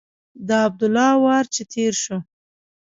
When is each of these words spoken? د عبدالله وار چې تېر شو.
د 0.47 0.49
عبدالله 0.65 1.11
وار 1.23 1.45
چې 1.53 1.63
تېر 1.73 1.93
شو. 2.03 2.17